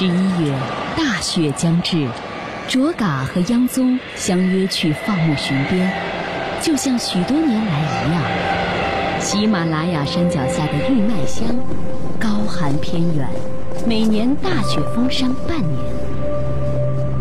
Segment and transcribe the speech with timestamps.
[0.00, 0.52] 十一月，
[0.96, 2.06] 大雪将至，
[2.68, 5.92] 卓嘎和央宗相约去放牧巡边，
[6.62, 8.22] 就像许多年来一样。
[9.18, 11.48] 喜马拉雅山脚下的玉麦乡，
[12.16, 13.28] 高寒偏远，
[13.88, 15.80] 每年大雪封山半年。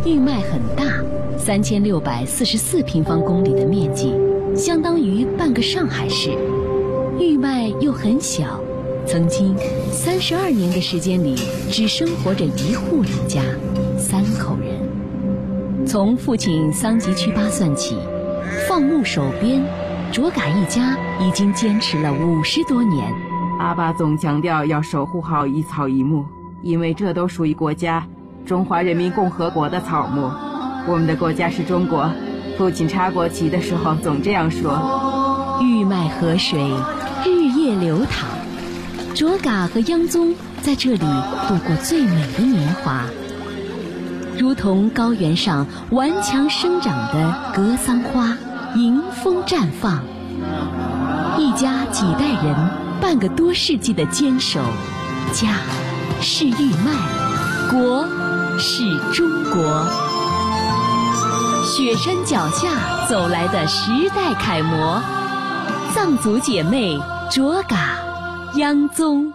[0.05, 1.03] 玉麦很大，
[1.35, 4.13] 三千六百四十四平方公里的面积，
[4.55, 6.29] 相当于半个上海市。
[7.19, 8.61] 玉麦又很小，
[9.07, 9.55] 曾经
[9.89, 11.35] 三十二年的时间里，
[11.71, 13.41] 只生活着一户人家，
[13.97, 15.87] 三口人。
[15.87, 17.97] 从父亲桑吉曲巴算起，
[18.67, 19.63] 放牧守边，
[20.11, 23.13] 卓嘎一家已经坚持了五十多年。
[23.59, 26.25] 阿爸总强调要守护好一草一木，
[26.61, 28.05] 因为这都属于国家——
[28.45, 30.29] 中华人民共和国的草木。
[30.85, 32.11] 我们的国家是中国。
[32.57, 35.59] 父亲插国旗的时候总这样说。
[35.61, 36.59] 玉麦河水，
[37.25, 38.36] 日夜流淌。
[39.17, 43.01] 卓嘎和央宗在这里度过最美的年华，
[44.37, 48.37] 如同高原上顽强生长的格桑花，
[48.75, 50.03] 迎风绽放。
[51.35, 52.55] 一家几代人，
[53.01, 54.61] 半个多世纪的坚守，
[55.33, 55.47] 家
[56.21, 58.07] 是玉麦，国
[58.59, 58.83] 是
[59.15, 59.83] 中国。
[61.65, 65.01] 雪山脚下走来的时代楷模，
[65.95, 66.99] 藏族姐妹
[67.31, 67.97] 卓嘎、
[68.57, 69.31] 央宗。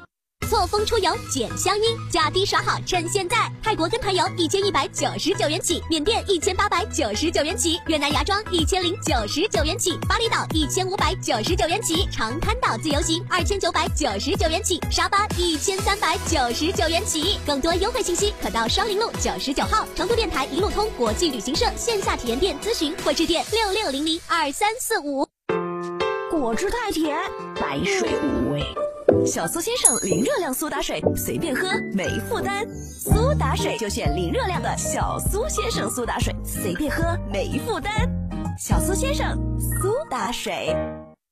[0.48, 3.36] 错峰出游捡香烟，价低耍好，趁现在！
[3.62, 17.38] 泰国跟团游一千一百九十九元起，缅甸一千八百九十九元起，越南芽庄一千零九十九元起，巴厘岛一千五百九十九元起，长滩岛自由行二千九百九十九元起，沙巴一千三百九十九元起。
[17.46, 25.26] 更多优惠信息可到双林路九十九号成都电台一路通国际旅行社线下体验店咨询，或致电六六零零二三四五。
[26.30, 27.16] 果汁太甜，
[27.54, 28.62] 白水无味。
[29.24, 32.66] 小苏先生零热量苏打水，随便喝没负担。
[32.68, 37.92] 苏打水就选零热量的小苏先生苏打水，随便喝没负担。
[38.58, 40.74] 小苏先生苏打水。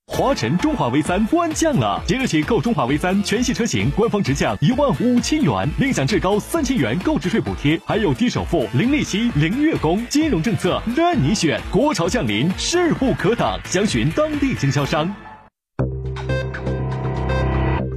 [0.07, 11.59] 华晨中华 V 三官降了，即日起购中华 V 三全系车型，官方直降一万五千元，另享至高三千元购置税补贴，还有低首付、零利息、零月供，金融政策任你选。
[11.71, 15.13] 国潮降临，势不可挡，详询当地经销商。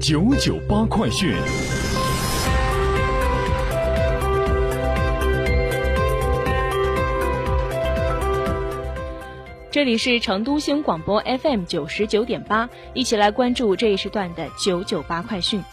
[0.06, 1.34] 九九八快讯。
[9.70, 15.64] 这里是成都新闻广播 FM 九十九点八，一起来关注这一时段的九九八快讯。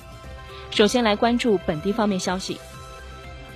[0.69, 2.57] 首先来关注本地方面消息。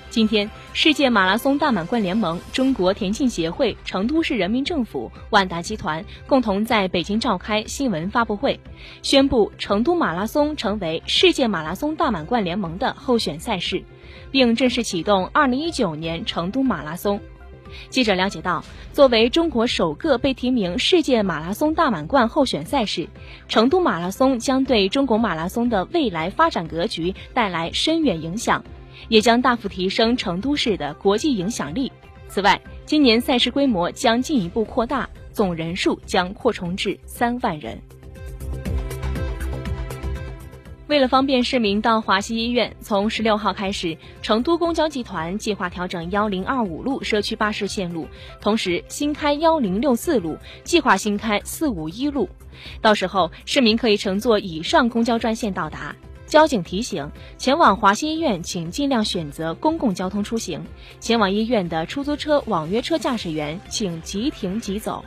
[0.09, 8.59] 今天，世界马拉松大满贯联盟、中国田径协会、成都市人民政府、万达集团共同在北京召开新闻发布会，
[9.01, 13.83] 宣布成都马拉松成为世界马拉松大满贯联盟的候选赛事，
[14.31, 17.19] 并正式启动2019年成都马拉松。
[17.89, 18.63] 记者了解到，
[18.93, 23.09] 作为中国首个被提名世界马拉松大满贯候选赛事，
[23.49, 28.63] 成都马拉松将对中国马拉松的未来发展格局带来深远影响，
[29.07, 31.91] 也将大幅提升成都市的国际影响力。
[32.27, 37.79] 此外，今年赛事规模将进一步扩大，总人数将扩充至三万人。
[40.87, 48.07] 为了方便市民到华西医院，从十六号开始，成都公交集团计划调整幺零二五路社区巴士线路，
[48.39, 52.29] 同时新开幺零六四路，计划新开四五一路。
[52.81, 55.95] 到时候，市民可以乘坐以上公交专线到达。
[56.35, 60.59] 交警提醒：前往华西医院，请尽量选择公共交通出行；
[60.99, 65.01] 前往医院的出租车、网约车驾驶员，请即停即走。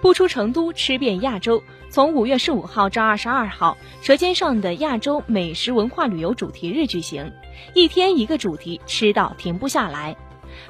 [0.00, 1.62] 不出成都，吃遍亚洲。
[1.90, 7.30] 从五月十五号至二十二号，舌尖上的亚洲美食文化旅游主题日举行，
[7.74, 10.16] 一天一个主题，吃到停不下来。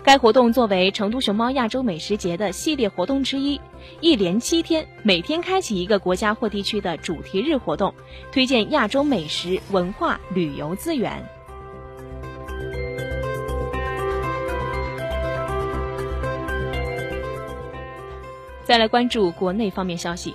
[0.02, 3.60] 该活动作为成都熊猫亚洲美食节的系列活动之一，
[4.00, 7.94] 一连七天，每天开启一个国家或地区的主题日活动，
[8.32, 11.24] 推荐亚洲美食文化旅游资源。
[18.64, 20.34] 再来关注国内方面消息，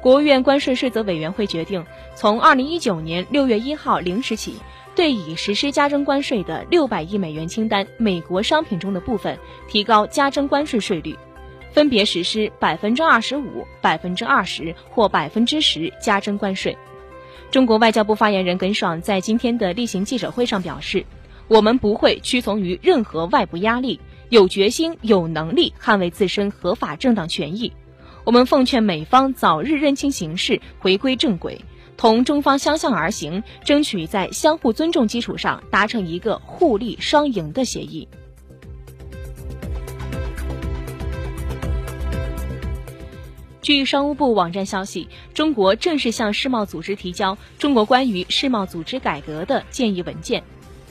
[0.00, 1.84] 国务院关税税则委员会决定，
[2.14, 4.54] 从二零一九年六月一号零时起，
[4.94, 9.36] 对已实施加征关税的六百亿美元清单美国商品中的部分
[9.68, 11.16] 提高加征关税税率，
[11.72, 16.76] 分别实施百分之二十五、百分之二十或百分之十加征关税。
[17.50, 21.04] 中国外交部发言人耿爽在今天的例行记者会上表示，
[21.48, 23.98] 我们不会屈从于任何外部压力。
[24.28, 27.72] 有决心、有能力捍卫自身合法正当权益。
[28.26, 31.64] 我们奉劝美方早日认清形势，回归正轨，
[31.96, 38.08] 同中方相向而行，争取在相互尊重基础上达成一个互利双赢的协议。
[43.62, 50.42] 据商务部网站消息，中国正式向世贸组织提交中国关于世贸组织改革的建议文件。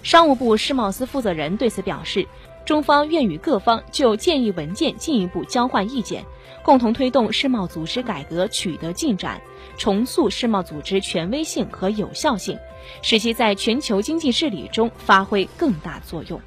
[0.04, 2.26] 商务部世贸司负责人对此表示。
[2.66, 6.26] 中方愿与各方就建议文件进一步交换意见，
[6.64, 9.40] 共同推动世贸组织改革取得进展，
[9.78, 12.58] 重塑世贸组织权威性和有效性，
[13.04, 16.42] 使其在全球经济治理中发挥更大作用。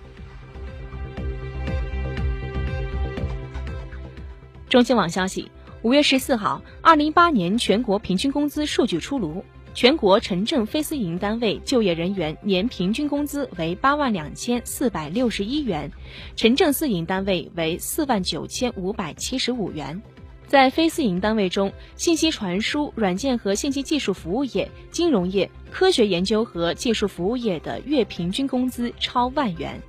[4.68, 5.48] 中新网消息，
[5.82, 9.44] 五月十四号，二零一八年全国平均工资数据出炉。
[9.78, 15.88] 全国城镇非私营单位就业人员年平均工资为八万两千四百六十一元，
[16.34, 20.02] 城镇私营单位为四万九千五百七十五元。
[20.48, 29.80] 在非私营单位中，信息传输、软件和信息技术服务业、金融业、科学研究和技术服务业的月平均工资超万元。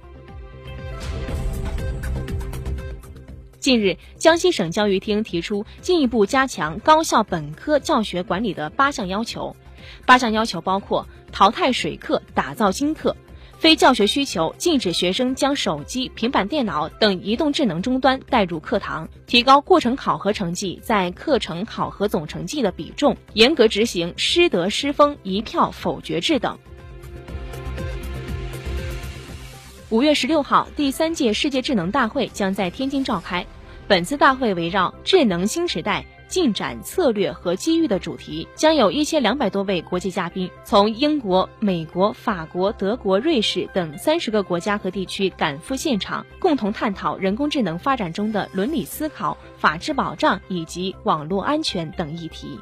[3.60, 9.56] 近日，江西省教育厅提出进一步加强高校本科教学管理的八项要求。
[10.06, 13.14] 八项要求包括淘汰水课，打造新课；
[13.58, 26.58] 非教学需求，禁止学生将手机、平板电脑等移动智能终端带入课堂；提高过程考核成绩在课程考核总成绩的比重；严格执行师德师风一票否决制等。
[29.90, 33.46] 五月十六号，第三届世界智能大会将在天津召开。
[33.88, 36.06] 本次大会围绕“智能新时代”。
[36.30, 52.60] 进展策略和机遇的主题，将有一千两百多位国际嘉宾从英国、美国、法国、德国、瑞士等三十个国家和地区赶赴现场，共同探讨人工智能发展中的伦理思考、法治保障以及网络安全等议题。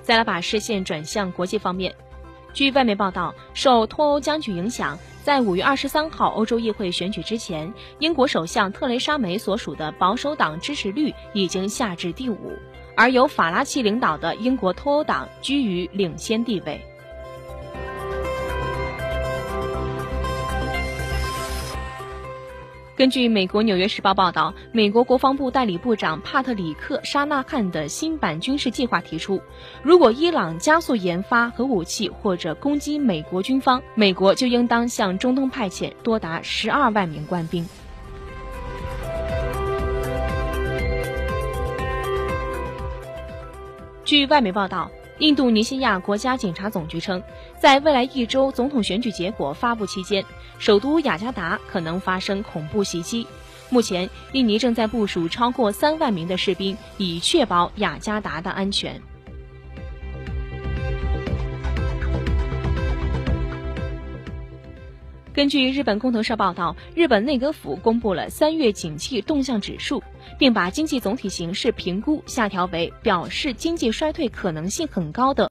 [0.00, 1.94] 再来把视线转向国际方面，
[2.52, 4.98] 据外媒报道，受脱欧僵局影响。
[5.22, 12.52] 在五月二十三号欧洲议会选举之前，英国首相特蕾莎梅所属的保守党支持率已经下至第五，
[12.96, 16.80] 而由法拉奇领导的英国脱欧党居于领先地位。
[23.00, 29.40] 根据美国《纽约时报》报道，美国国防部代理部长帕特里克·沙纳汉的新版军事计划提出，
[29.82, 37.66] 如果伊朗加速研发核武器或者攻击美国军方，美国就应当向中东派遣多达十二万名官兵。
[44.04, 44.90] 据外媒报道。
[45.20, 47.22] 印度尼西亚国家警察总局称，
[47.58, 50.24] 在未来一周总统选举结果发布期间，
[50.58, 53.26] 首都雅加达可能发生恐怖袭击。
[53.68, 59.00] 目前，印尼正在部署超过三万名的士兵，以确保雅加达的安全。
[65.32, 70.02] 根据日本共同社报道，日本内阁府公布了三月景气动向指数，
[70.36, 75.38] 并把经济总体形势评估下调为表示经济衰退可能性很高的。